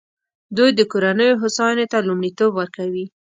دوی 0.57 0.69
د 0.75 0.81
کورنیو 0.91 1.39
هوساینې 1.43 1.85
ته 1.91 1.97
لومړیتوب 2.07 2.51
ورکوي. 2.55 3.05